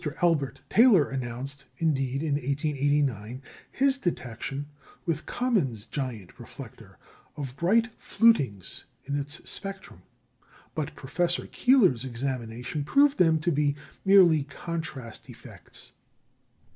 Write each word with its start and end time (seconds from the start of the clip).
Albert 0.23 0.61
Taylor 0.67 1.11
announced, 1.11 1.65
indeed, 1.77 2.23
in 2.23 2.33
1889, 2.33 3.39
his 3.71 3.99
detection, 3.99 4.65
with 5.05 5.27
Common's 5.27 5.85
giant 5.85 6.39
reflector, 6.39 6.97
of 7.37 7.55
bright 7.55 7.91
flutings 7.99 8.85
in 9.05 9.15
its 9.15 9.47
spectrum; 9.47 10.01
but 10.73 10.95
Professor 10.95 11.45
Keeler's 11.45 12.03
examination 12.03 12.83
proved 12.83 13.19
them 13.19 13.37
to 13.41 13.51
be 13.51 13.75
merely 14.03 14.41
contrast 14.45 15.29
effects. 15.29 15.91